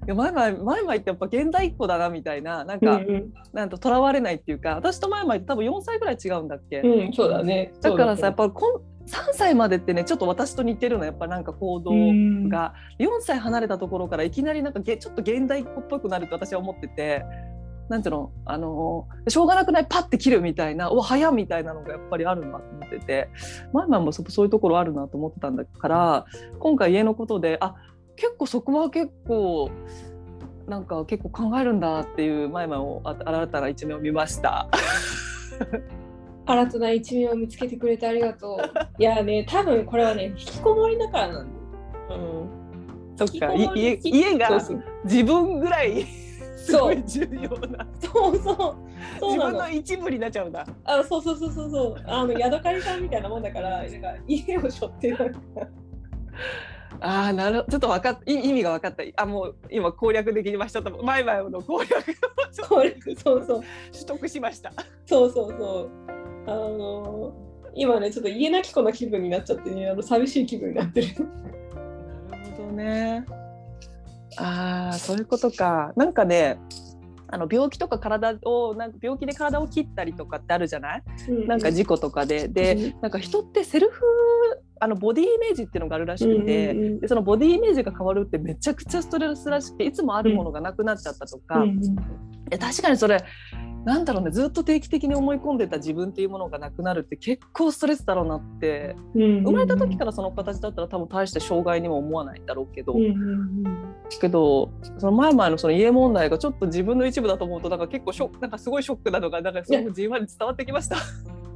[0.10, 7.74] や前々前々ってやっぱ現代っ子だなみたいななんか、うんうん、なんととらわれないっていうか私と前々って多分4歳ぐらい違うんだっけ、うん、そうだね。
[7.82, 11.91] だからさやっぱこん3歳までってねちょっと私と似てるのやっぱなんか行動
[12.48, 17.24] が、4歳離れたところからいきなりなんかちょっと現代っ子っぽくなると私は思ってて。
[17.89, 19.86] なんていうのあのしょうがなくない？
[19.89, 23.30] パッて切るみたいなお早みたいなのがやっぱりあるなと思ってて
[23.74, 26.26] 前々もそういうところあるなと思ってたんだから
[26.60, 27.74] 今回家のことであ
[28.19, 29.71] 結構そこは結構
[30.67, 34.67] なんか結構考えるんだっていう前々を新たな一面を見ました。
[36.45, 38.62] 新たな一面を見つけてくれてありがとう。
[39.01, 42.21] いやね、多分これはね、引きこもりだからなんだよ。
[42.21, 44.60] うん、そっか家家が
[45.05, 46.05] 自分ぐらい
[46.58, 48.75] すごい重要なそうそう。
[49.19, 49.69] そうなの自分の。
[49.69, 50.67] 一部になっちゃうんだ。
[50.84, 52.03] あそうそうそうそうそう。
[52.05, 55.36] あの、ヤドカリさんみたいなもんだから、なんか家を背負ってる。
[57.02, 61.95] ああなるちょっとわかっい意味が分かったあもう今攻略できましたと前々の攻略を
[62.52, 63.63] ちょっとこれそうそう。
[63.91, 64.73] 取得しました。
[65.06, 65.89] そうそうそう。
[66.47, 67.34] あの
[67.75, 71.08] 今ね、ちょっと家なき子の気分になっちゃってね、あの寂しい気分になってる。
[72.30, 73.25] なるほどね。
[74.38, 75.93] ああそういうことか。
[75.95, 76.60] なんかね
[77.32, 81.04] あの病気とか体をなんか病気で体を切ったりとかってあるじゃない、
[81.47, 84.02] なんか事故とかでで、うんなんか人ってセルフ
[84.80, 87.00] あのボディイメージっていうのがあるらしくて、うんうんうん。
[87.00, 91.80] でそのボディイメージが変わるってめちゃくちゃストレスらしくていつもあるものがなくなっちゃったとか、うんうん
[92.52, 93.24] え確かにそれ
[93.86, 98.96] なんだろうねずっと定期的に思い込んでた自分っていうものがなくなるって結構ストレスだろうなって。
[99.15, 103.13] うん生まれた時からその形だったら多分大して障害にも思わないんだろうけど、うんうんう
[103.70, 103.96] ん。
[104.20, 110.98] けどその前々のその家問題がちょっと自分の一部だと思うとなんか結構ショックなんかすごいショックなのがなんかすごくじんわり伝わってきました。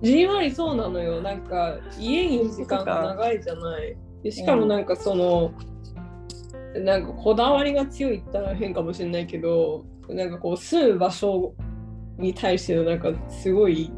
[0.04, 1.22] じんわりそうなのよ。
[1.22, 3.98] なんか家にいる時間が長いじゃない。
[4.22, 5.52] でしかもなんかその、
[6.76, 11.54] なんかこだわりが強いったら変かもしれないけど、なんかこう住む場所
[12.18, 13.92] に対してのなんかすごい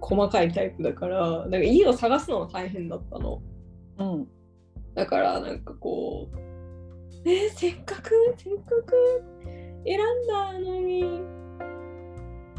[0.00, 3.42] 細かいタイプだから、なんか家を探すのは大変だったの。
[3.98, 4.28] うん
[4.94, 6.36] だからなんかこう、
[7.24, 8.10] えーせっかく？
[8.36, 9.24] せっかく？
[9.86, 11.22] 選んだのに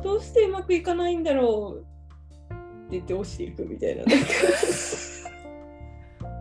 [0.03, 1.85] どうしてうまくいかないんだろう？
[2.99, 4.03] って言って落ちていくみたいな。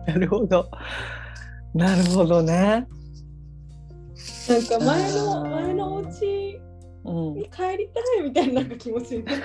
[0.07, 0.69] なるほど。
[1.73, 2.53] なるほどね。
[4.49, 6.61] なんか前あのー前のお家
[7.05, 9.37] うんに帰りたいみたいななんか気持ちになっ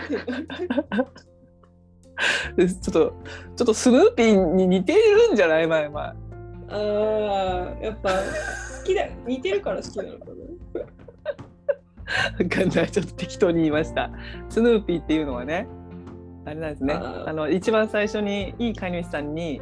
[2.56, 3.10] てで ちょっとちょ
[3.64, 5.66] っとスヌーピーに似てるんじゃない？
[5.66, 6.00] 前々。
[6.00, 6.14] あ
[6.70, 8.16] あやっぱ好
[8.84, 10.80] きだ似てるから好きなのかな？
[10.80, 14.10] わかんないちょっと適当に言いました。
[14.48, 15.66] スヌーピーっていうのはね
[16.48, 16.94] あれなんですね。
[16.94, 19.60] あの一番最初にいい飼い主さんに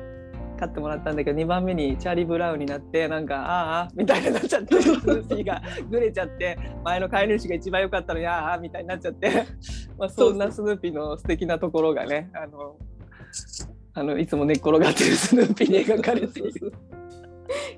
[0.58, 9.44] 飼ってもらったんだけど2番目にチャーリー・ブラウンになってなんかああみたいになっちゃってスヌーピーがぐれちゃって前の飼い主が一番良かったのにああみたいになっちゃって、
[9.98, 12.76] まあ、そんなスヌーピーの素敵なところがねあの
[13.94, 16.72] あのいつも寝っ転がってる スヌーピーに描かれている。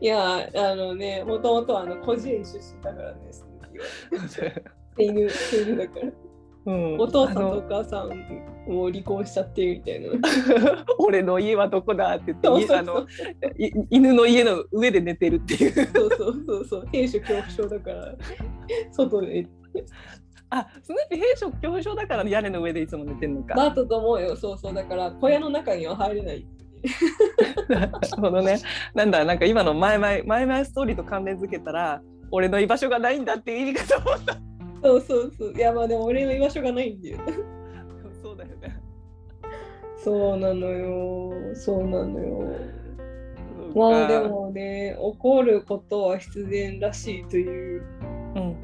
[0.01, 4.55] いやあのねもともとあの孤児院出身だからねスヌーピーは。
[4.97, 6.28] 手 犬手犬だから
[6.67, 6.99] うん。
[6.99, 8.09] お父さんとお母さん
[8.69, 10.11] もう離婚しちゃってみたいな。
[10.99, 13.07] 俺の家はどこだって言ってあの
[13.57, 15.73] い犬の家の上で寝てるっていう。
[15.73, 16.89] そうそうそうそう。
[16.93, 18.15] 兵所恐怖症だから。
[18.93, 19.47] 外で。
[20.51, 24.37] あスヌーピー兵所恐怖症だから屋根の上でいつも寝てるのか、だったと思うよ。
[24.37, 24.75] そうそう。
[24.75, 26.47] だから小屋の中には入れない。
[27.69, 28.59] なるほどね。
[28.95, 34.39] なんだなんか今の前々前々ストーリーと関連づけたら俺の居場所がないんだっていう意味かと思った
[34.83, 35.53] そうそうそう。
[35.55, 37.19] いやまあでも俺の居場所がないんだよ。
[38.23, 38.81] そうだよね。
[40.03, 41.55] そうなのよ。
[41.55, 42.53] そうなのよ。
[43.75, 47.83] まあでもね怒ることは必然らしいという
[48.37, 48.57] うん。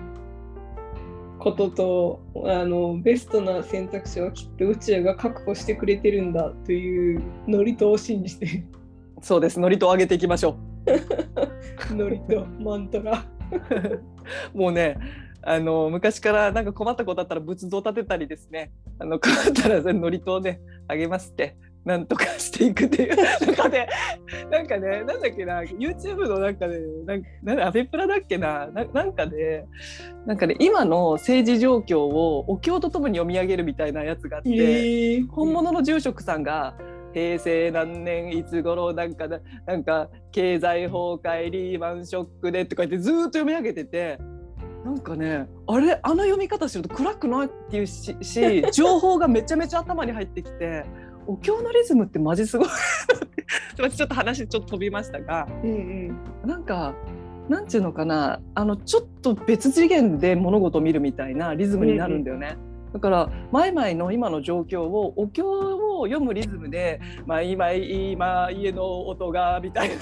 [1.38, 8.64] こととあのベストな選択肢はきっと宇宙が確保してくれてるんだというノリとを信じて。
[9.20, 9.58] そうです。
[9.60, 10.56] ノリと上げていきましょ
[11.90, 13.24] ノリとマントラ
[14.54, 14.96] う もうね
[15.46, 18.72] あの昔からなんか困ったことあったら仏像立てたりですね。
[18.98, 23.16] あの困ったらノリとねあげますってなんとかしていくっていう。
[23.46, 23.88] なんかね
[24.50, 29.66] なんかねなんだっけな YouTube のなんかねなんなんだアベプラだっけなななんかね
[30.24, 34.52] なんかね今の政治状況をお経とともに読み上げるみたいなやつがあって、え。
[35.18, 36.74] ー本物の住職さんが
[37.12, 44.18] 平成何年いつ頃なんかななんか経済崩壊リーマンショックでとか言ってずーっと読み上げてて
[44.84, 50.84] なんかねあれあの読み方すると暗くないっていうし し情報がめちゃめちゃ頭に入ってきて
[51.26, 52.68] お経のリズムってマジすごい。
[53.76, 56.48] ちょっと話ちょっと飛びましたがうんうん。
[56.48, 56.94] なんか
[57.48, 62.56] なんていうのかなあのちょっと別次元で物事を見るみたいなリズムになるんだよね。
[62.92, 69.94] だから前々の今の状況をお経を読むリズムで「まあ今今家の音が」みたいな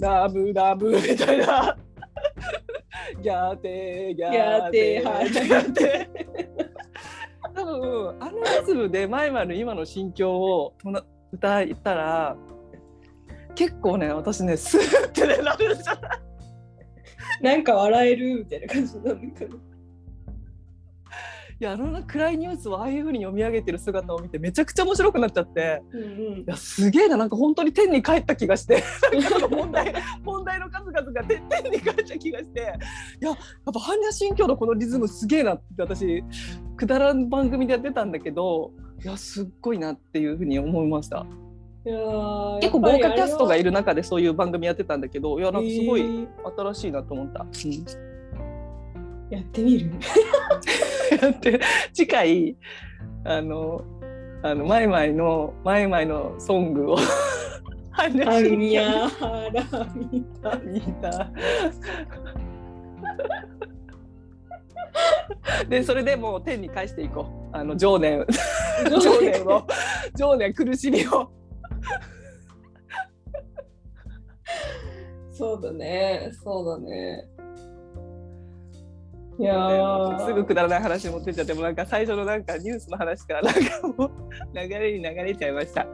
[0.00, 1.76] ナムナム」みたいな
[3.24, 5.30] 「ギャーテーギャーテーはい。
[5.30, 10.74] ギャーテー多分あのリズムで前々の今の心境を
[11.32, 12.36] 歌ったら
[13.54, 16.20] 結構ね私ねスーってねなるんじゃない。
[17.40, 19.56] なんか笑えるみたいな感じなんだけど。
[21.60, 25.82] いやあの暗いニュースをああいうふうに読み上げてる姿を見てめちゃくちゃ面白くなっちゃって。
[25.92, 26.08] うんうん。
[26.40, 28.82] いやすげえななんか本当に天に帰った気がして。
[29.50, 32.60] 問題問題の数々が天天に帰った気がして。
[32.60, 32.64] い
[33.24, 36.24] ややっぱ般若心経のこのリズムすげえなって私
[36.76, 38.72] くだらん番組でやってたんだけど
[39.04, 41.26] いやすっごいなっていうふうに思いました。
[41.86, 46.28] いやー結構豪華キャストがいる中でそういう番組やってたんだけどいやなんかすごいえー。
[46.56, 47.46] 新しいなと思った。
[49.34, 49.90] やってみる？
[51.20, 51.60] やって。
[51.92, 52.56] 次回
[53.24, 53.82] あの
[54.42, 56.96] あのマイマイのマイマイのソングを
[57.96, 59.10] 般若あ心経みや
[59.52, 60.56] らみた。
[60.58, 61.32] みんな。
[65.68, 67.56] でそれでもう天に返していこう。
[67.56, 68.24] あの情念。
[68.90, 69.66] 情念を。
[70.16, 71.30] 情念苦しみを。
[75.32, 76.30] そうだね。
[76.42, 77.33] そうだね
[79.38, 80.26] いやー。
[80.26, 83.60] すぐくだらない話に持ってっちゃってもうなんか最初のなんかニュースの話からなんか
[83.96, 84.10] もう
[84.54, 85.86] 流れに流れちゃいました。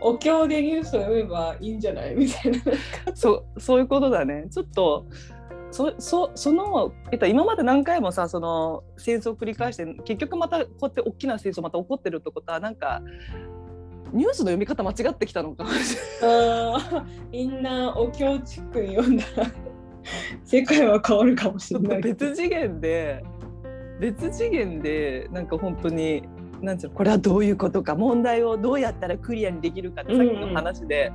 [0.00, 2.58] お経でニュースを読めばいいんじゃないみたいな。
[3.14, 4.46] そうそういうことだね。
[4.50, 5.06] ちょっと
[5.70, 13.02] そそその、えっと、今まで何回もさその戦争を繰り返して結局またこうやって大きな戦争また起こってるってことはなんか
[14.12, 15.64] ニュースの読み方間違ってきたのか。
[15.64, 19.24] あーみんなお経チックに読んだ。
[19.36, 19.65] ら
[20.44, 23.24] 世界は変わるかもしれない別次元で
[24.00, 26.22] 別次元でなんか本当に
[26.60, 31.12] なんていうのこれはどういうことか問題をどうやったらクリアにできるかってさっきの話で、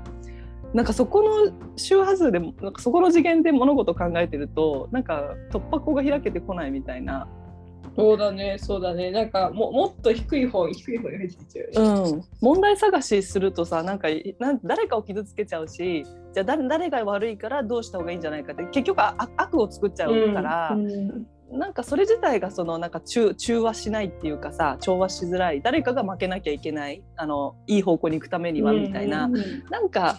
[0.74, 7.28] なんかそこの周波数でなんかそこの次元で物事を考えてるとなんか突破口が開けてこないみたいな、
[7.96, 9.12] そうだねそうだね。
[9.12, 20.72] なんかももっと低い方に低い方に入ってきちゃうよね、うん、問題探しするとさなんかいなん誰かを傷つけちゃうしじゃあ誰誰が悪いからどうした方がいいんじゃないかって結局あ悪を作っちゃうから。
[20.74, 25.62] うんなんかそれ自体がそのなんか中中和しないっていうかさ調和しづらい。
[25.62, 29.34] 誰かが負けなきゃいけないあのいい方向に行くためにはみたいな、うん
[29.70, 30.18] なんか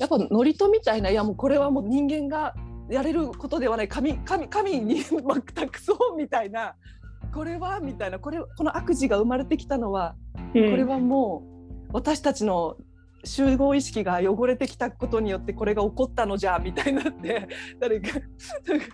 [0.00, 2.54] やっぱ祝詞みたいないやもうこれはもう人間が
[2.90, 3.88] やれることではない。
[3.88, 6.74] 神神神に全くそうみたいな。
[7.32, 8.18] これはみたいな。
[8.18, 10.16] これこの悪事が生まれてきたのは
[10.52, 11.44] これはも
[11.88, 12.76] う私たちの
[13.24, 17.48] 集合意識が汚れてきたことによってこれが起こったのじゃみたいになって
[17.78, 18.86] 誰かなんか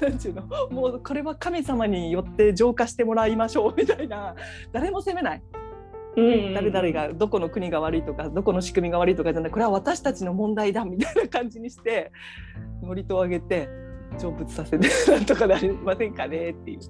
[0.00, 0.42] なんていうの？
[0.70, 4.34] もうこれは神様によって浄化してもらいましょうみたいな。
[4.72, 5.42] 誰も責めない。
[5.54, 5.59] うん
[6.16, 12.10] 誰々がどこの国が悪いとかどこの仕組みが悪いとかじゃないこれは私たちの問題だみたいな感じにして
[12.82, 13.68] 祝詞を上げて
[14.18, 16.80] 成仏させてなんとかなりませんかねっていう。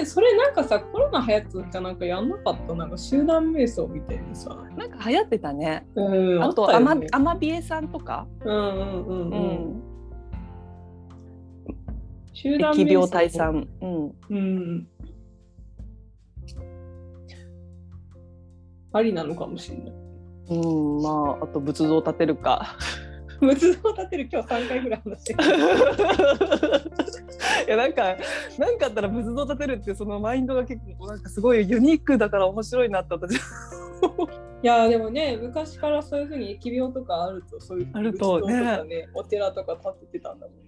[0.00, 2.74] えそれなんかさコロナ流行った時かなんかやんなかった？
[2.74, 5.86] なんか集団瞑想みたいにさ、なんか流行ってたね。
[5.94, 7.06] うん、あとったよね。
[7.12, 9.40] アマビエさんとか、うんうんうんううん。
[9.78, 9.82] ん、
[12.34, 14.86] 集団疫病退散、うん、うん
[18.92, 19.92] ありなのかもしれない。
[20.50, 22.76] うん、まああと仏像を建てるか。
[23.40, 25.44] 仏像立てる今日3回ぐらい話してる
[27.68, 28.16] いやなんか
[28.58, 33.38] なんかあったら仏像建てるってそのマインドが結構なんかすごいユニークだから面白いなって私 い
[34.62, 38.46] やでもね昔からそういうふうに疫病とかあるとそういうあるとね。
[38.46, 40.56] 仏像とかねお寺とか建ててたんだもん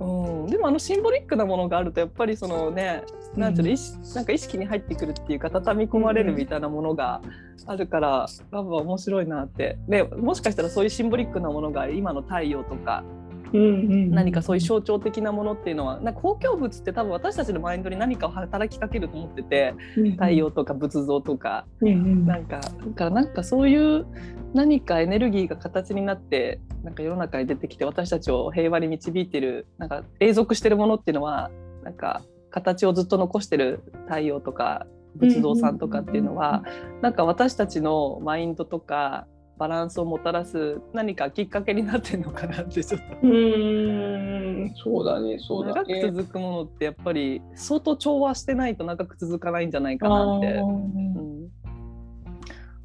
[0.00, 3.02] うん、でもあのシンボリックなものがあるとやっぱりそのね
[3.36, 7.20] なんていうの、意識なんか意識に入ってくるっていうか畳み込まれるみたいなものが
[7.66, 9.78] あるから、やっぱ面白いなって。
[9.88, 13.04] でもしかしたらそういうシンボリックなものが今の太陽とか
[13.52, 19.74] うんうん何かそういう象徴的なものっていうのはなんか公共物って多分私たちのマインドに何かを働きかけると思ってて
[20.12, 21.66] 太陽とか仏像とか。
[21.80, 22.26] うんうん。
[22.26, 24.06] なんかだからなんかそういう
[24.54, 31.50] 何かエネルギーが形になってなんか世の中に出てきて私たちを平和に導いてるなんか永続してるものっていうのは
[31.82, 34.86] なんか形をずっと残してる太陽とか
[35.16, 36.62] 仏像さんとかっていうのは
[37.02, 39.26] なんか私たちのマインドとか
[39.60, 43.06] バランスをもたらす何かきっかけになってるのかなってちょっと。
[43.22, 44.74] うーん。
[44.82, 50.62] そうだねそうだ長くね続くものってやっぱり相当調和してないと長く続かないんじゃないかなって。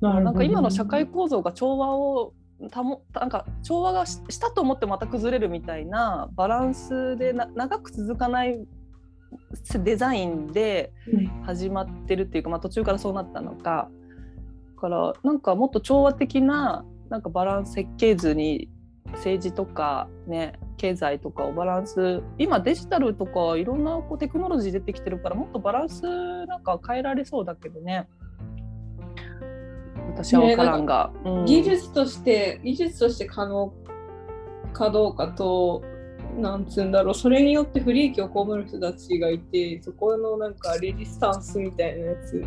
[0.01, 2.33] ななんか今の社会構造が調和を
[2.73, 8.59] 保なんか調和がししたと思ってまた崩れるみたいなバランスでな長く続かない
[9.81, 11.27] デザインでうん。
[11.43, 13.89] 始まってるっていうか、まあ、途中からそうなったのか。
[13.89, 14.04] だ
[14.75, 18.69] からなんかもっと調和的ななんかバランス設計図に
[19.13, 26.01] 政治とかね経済とかをバランス今デジタルとかいろんなこうテクノロジー出てきてるからもっとバランス
[26.47, 28.07] なんか変えられそうだけどね。
[30.13, 31.45] 私は分からんが、うん。
[31.45, 33.73] 技術として技術として可能
[34.73, 35.83] かどうかと
[36.37, 37.13] なんつうんだろう。
[37.13, 42.43] それによって不利益を被る人たちがいてそこのなんかレジスタンスみたいなやつ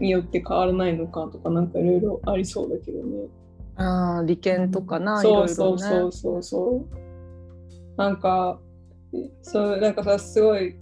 [0.00, 3.28] によって変わらないのかとかなんかいろいろありそうだけどね。
[3.76, 5.96] ああ利権とかな、そうそいろいろね。
[5.96, 7.96] うそうそうそう。
[7.96, 8.60] なんか
[9.42, 10.76] そうなんかさすごい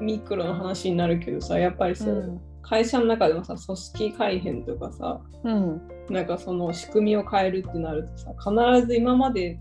[0.00, 2.40] ミクロの話になるけどさやっぱりさ、うん。
[2.62, 5.80] 会社の中でもさ組織改変とかさうん。
[6.10, 9.58] なんかその仕組みを変えるってなるとさ必ず今まで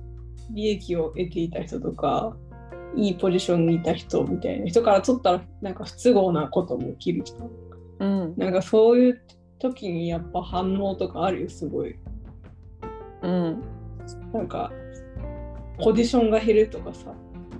[0.51, 2.35] 利益を得ていた人とか
[2.95, 7.37] いいポジションにいた人みたいな人から取ったらなんか不都合なことも起きる人
[7.99, 8.33] うん。
[8.37, 9.21] なんかそういう
[9.59, 11.95] 時にやっぱ反応とかあるよすごい。
[13.21, 13.61] うん。
[14.33, 14.71] なんか
[15.77, 17.13] ポジションが減るとかさ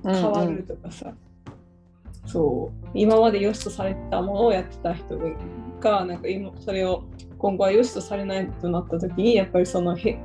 [0.03, 1.13] うん変わるとかさ、
[2.25, 2.87] そう。
[2.93, 5.17] 今まで良しとされてたものをやってた人
[5.79, 7.03] がなんか今それを
[7.37, 10.19] 今後は良しとされないとなった時にやっぱりそのへ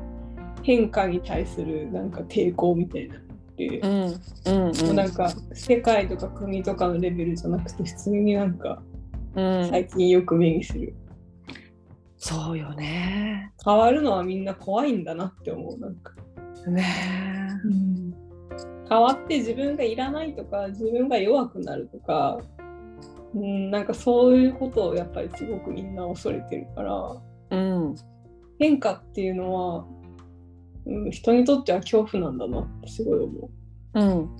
[0.63, 3.15] 変化に対するなんか抵抗みたいな。
[3.17, 3.25] のっ
[3.57, 3.87] て、う。
[3.87, 3.89] ん。
[3.91, 4.69] うん。
[4.69, 4.87] うん。
[4.87, 8.83] もうなんか世界とか国とかのレベルじゃなくて普通になんか
[9.35, 9.69] うん。
[9.69, 10.95] 最近よく目にする、
[12.17, 13.53] そうよね。
[13.65, 16.13] 変わるのはみんな怖いんだなって思うなんか、
[16.69, 16.85] ね。
[18.89, 22.39] 変わって自分がいらないとか自分が弱くなるとか
[23.35, 27.17] うん、なんかそういうことをやっぱりすごくみんな恐れてるから。
[27.51, 27.95] うん。
[28.59, 29.85] 変化っていうのは、
[30.87, 33.51] うん、人にとっては恐怖なんだなってすごい思
[33.95, 34.01] う。
[34.01, 34.31] うん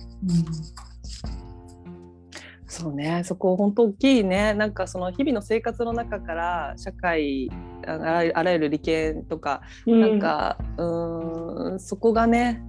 [2.75, 3.21] そうね。
[3.23, 4.53] そこ本当大きいね。
[4.53, 7.49] なんかその日々の生活の中から社会
[7.87, 12.61] ああらゆる利権とか、なんかうーんそこがね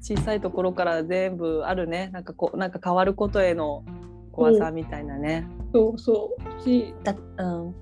[0.00, 2.10] 小さいところから全部あるね。
[2.12, 3.84] なんかこうなんか変わることへの
[4.30, 5.48] 怖さみたいなね。
[5.74, 6.62] そうそう。
[6.62, 7.74] しだうん。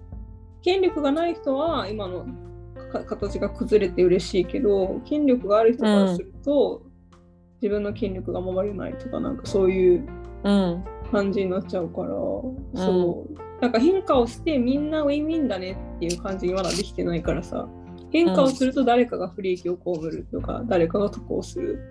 [0.62, 2.24] 権力がない人は今の
[2.90, 6.82] か形が崩れて嬉しいけど権力がある人からすると、
[7.60, 10.06] 自分の権力が守れないとかなんかそういう
[10.44, 13.34] うん感じになっちゃうから、そう。
[13.60, 17.66] なんか変化をしてみんなウィンウィンだねっていう感じにまだできてないからさ
[18.12, 21.90] 変化をすると誰かが不利益を被るとか、誰かが得をする。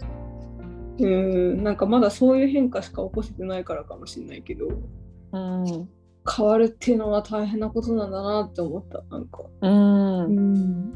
[0.97, 4.67] うんなんかまだそういう変化しか起こせてないからかもしれないけど
[5.33, 5.89] うん。
[6.27, 9.43] 変わるっていうのは大変なことなんだなって思ったなんか。
[9.61, 10.35] うん。
[10.35, 10.93] ん。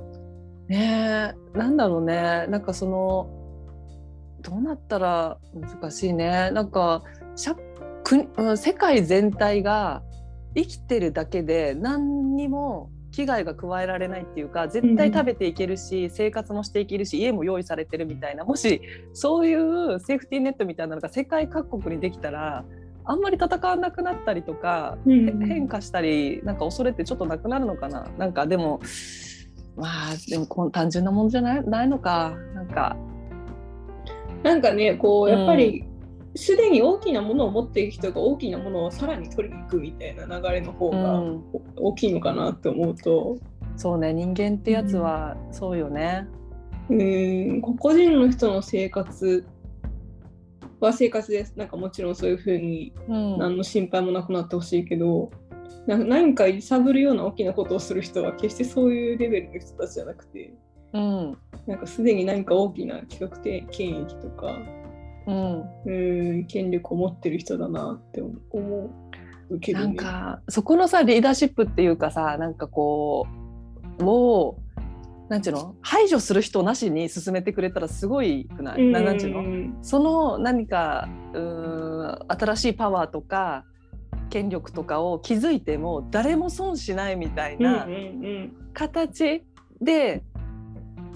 [0.68, 2.48] ねえなんだろうね。
[2.48, 3.30] なんかその
[4.42, 6.50] どうなったら難しいね。
[6.52, 7.04] なんか
[7.36, 7.56] 社
[8.10, 10.02] 国うん世界全体が
[10.56, 18.82] 生きてるだけで何にも危害が加えられないっていうか絶対食べていけるし、生活もしていけるし家も用意されてるみたいなもし
[19.14, 22.66] そういうセーフティーネットみたいなのが世界各国にできたら
[23.06, 28.08] あんまり戦わなくなったりとかうん変化したりなんか恐れってちょっとなくなるのかな。
[28.18, 28.80] なんかでも
[29.76, 32.36] まあでもこう単純なもんじゃないないのか。
[32.54, 32.98] なんか。
[34.44, 35.89] なんかねこうやっぱり
[36.36, 41.24] すで、に大きなものを持っている人が大きなものをさらに取りに行くみたいな流れの方が
[41.76, 43.38] 大きいのかなって思うと。
[43.76, 46.28] そうね人間ってやつはそうよね。
[46.90, 49.46] うん個人の人の生活
[50.80, 51.54] は生活です。
[51.56, 55.32] なんかもちろんそういうふうにうん何の心配もなくなってほしいけど、
[55.88, 60.54] なんか何か揺さぶるような大きなことをする人は決してそういうレベルの人たちじゃなくて、
[60.94, 64.58] うんなんかすでに何か大きな記録的権益とか、
[65.86, 66.46] うん、うん。
[66.46, 68.34] 権力を持ってる人だなって思
[69.50, 69.60] う。
[69.60, 69.86] けど、ね。
[69.86, 73.28] なんかそこのさリーダーシップっていうかさなんかこ
[74.00, 74.58] うを
[75.28, 75.76] なんていうの？
[75.82, 79.44] 排除する人なしに進めてくれたらすごいくない、ななんていうの？
[79.44, 83.66] のその何かうーん新しいパワーとか
[84.30, 87.88] 権力とかを築いても誰も損しないみたいな
[88.74, 89.44] 形
[89.82, 90.24] で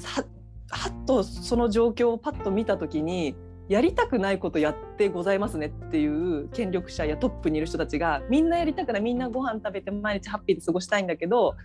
[0.04, 0.26] は
[0.70, 3.36] はっとその状況をパッと見た時に
[3.70, 11.56] やりたくないことやってございますねっていう権力者やトップにいる人たちがみんなやりたくないみんなご飯食べて毎日ハッピーで過ごしたいんだけど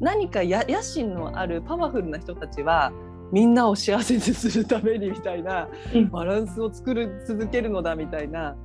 [0.00, 2.92] 何かや野心のあるパワフルな人たちは
[3.32, 8.56] みんなを幸せにするためにみたいなうんバランスを作る続けるのだみたいな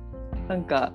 [0.48, 0.92] なんか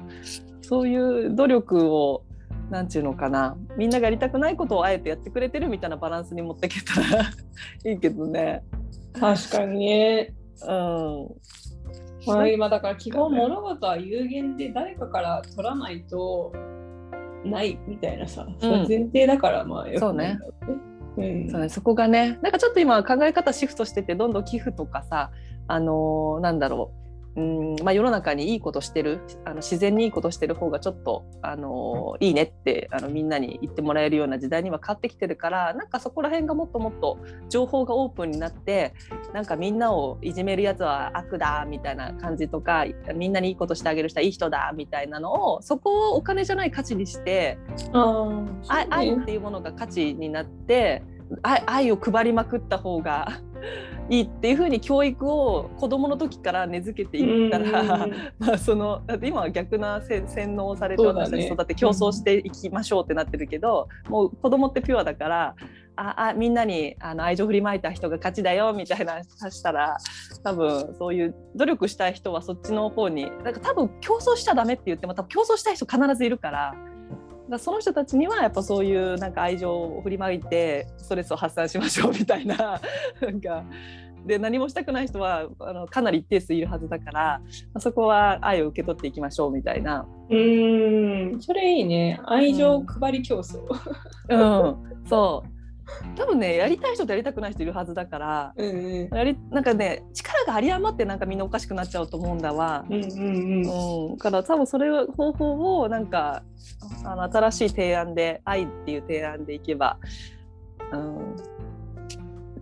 [0.61, 2.23] そういう努力を
[2.69, 7.29] なんていうのかなみんながやりたくないことをあえてやってくれてるみたいなバランスに持っていけたら
[7.91, 8.63] いいけどね。
[9.19, 10.33] 確かにね。
[10.67, 11.27] うん
[12.25, 16.51] まあ、今だから基本物事は有限で誰かから取らないと
[17.45, 20.77] ないみたいなさ、それ前提だからまあよくないんだろうね。
[21.17, 21.49] うん。
[21.49, 25.31] そうね、そこがねなんかちょっと今考え方シフトしててどんどん寄付とかさ
[25.67, 37.19] あのーなんだろううんまあ、世の中にいいことしてるあの自然にいいことしてる方がちょっとあのいいねってあのみんなに言ってもらえるような時代には変わってきてるからなんかそこら辺がもっともっと
[37.49, 38.93] 情報がオープンになって
[39.33, 47.57] なんかみんなをいじめるやつは悪だみたいな感じとかみんなにいいことしてあげる人はいい人だみたいなのをそこをお金じゃない価値にして
[47.93, 51.03] あ愛愛っていうものが価値になって
[51.43, 53.39] 愛愛を配りまくった方が
[54.09, 58.07] いいっていうふうに教育を子どもの時から根付けていったら、
[58.39, 65.55] まあそのだって今は逆な洗脳されて私たち育って競争していきましょうってなってるけど、うん、もう子どもってピュアだから
[65.95, 69.97] ああみんなにあの愛情振りまいた人が勝ちだよみたいなさしたら
[70.43, 76.73] 多分そういう努力したい人はそっちの方になんか多分競争しちゃダメって言っても多分競争したい人必ずいるから。
[77.49, 82.79] だその人たちにはやっぱそういうなんか愛情を振りまいてストレスを発散しましょうみたいな
[83.21, 83.63] なんか。
[84.25, 87.41] で何もしたくない人はあのかなり一定数いるはずだから
[87.79, 90.05] そこは愛を受け取っていきましょうみたいな。
[90.29, 91.39] うん。
[91.39, 92.19] それいいね。
[92.25, 93.59] 愛情配り競争。
[94.27, 95.58] うん、うん、そう
[96.15, 102.85] 多分ねやりたい人とやりたくない人いるはずだから、うんうん、やりなんかね力が有り余ってなんかみんなおかしくなっちゃうと思うんだわ。
[102.89, 106.43] うんうんうん、から多分それ方法をなんか
[107.03, 109.97] あの新しい提案で愛っていう提案でいけば、
[110.91, 111.35] うん、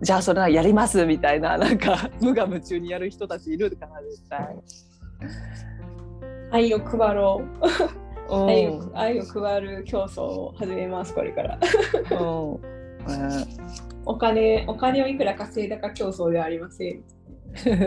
[0.00, 4.56] じゃあそれはやりますみたいななんか 無我夢中にやる人たちいるかな絶対。
[6.50, 7.68] 愛を配ろう。
[8.46, 11.58] 愛を愛を配る競争を始めますこれから。
[12.20, 12.77] うん
[14.04, 17.02] お金お金をいくら稼いだか競争ではありません。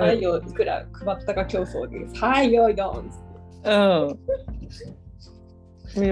[0.01, 2.23] 愛をいくら配ったか競争です。
[2.23, 2.97] はい、よいどん。
[2.97, 3.09] うん。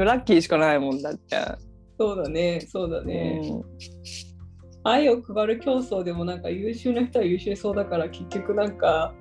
[0.06, 1.38] ラッキーしかないもんだって。
[1.97, 3.41] そうだね、そうだね。
[3.43, 3.64] うん、
[4.84, 9.14] 愛を配る競争でもなんか優秀な人は優秀そうだから結局なんか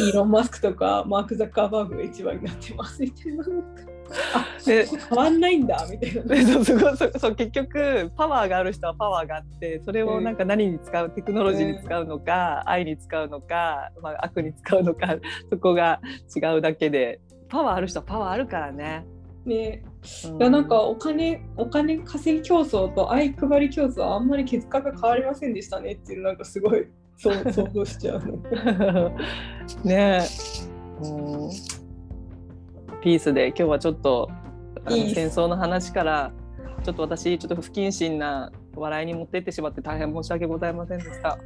[0.00, 3.44] イーロン・マスクとかマーク・ザッカーバーグが一番になってますみたいな。
[4.66, 15.16] で変わんないんだみたいな、ね、そうそうそうそう結局パワーがある人はパワーがあってそれをなんか何に使うテクノロジーに使うのか、愛に使うのか、まあ、悪に使うのか
[15.50, 16.00] そこが
[16.34, 19.06] 違うだけでパワーある人はパワーあるからね。
[19.44, 19.82] ね、
[20.26, 26.86] うん、いやなんかお金お金稼ぎ競争と愛配り競争はあんまり結果が変わりませんでしたねっていうなんかすごい
[27.16, 27.32] 想
[27.72, 28.22] 像しちゃう
[29.86, 30.20] ね。
[30.20, 30.20] え。
[31.02, 31.79] うん
[33.00, 34.30] ピースで今日はちょっと
[34.84, 36.32] あの戦争の話から
[36.84, 41.38] ちょっと私ちょっと不謹慎な笑いに持っていってしまって大変申し訳ございませんでした。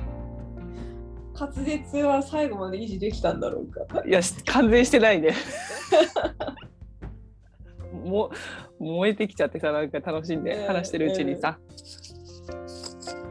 [1.38, 4.04] 滑舌は最後まで維持できたんだろうか。
[4.06, 5.34] いや完全してないね。
[8.04, 8.30] も
[8.78, 11.58] 燃えてきちゃってさなんか楽しんで話してるうちにさ。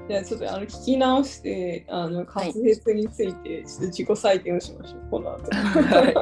[0.10, 5.50] じゃあちょっとあの聞き直してあの滑舌についてちょっと自己採点をしましょう、はい、この後。
[5.96, 6.14] はい。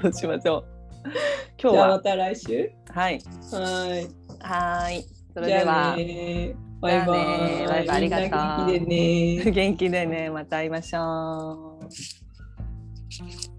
[0.00, 0.79] そうしましょう。
[1.62, 3.20] 今日はまた来週はい。
[3.52, 4.08] はい。
[4.40, 5.04] はい。
[5.34, 5.96] それでは。
[6.80, 7.06] バイバイ。
[7.06, 7.90] バイバイ。
[7.90, 8.66] ありがとう。
[8.66, 8.86] 元気で
[9.44, 9.50] ね。
[9.52, 10.30] 元気でね。
[10.30, 13.49] また会いましょう。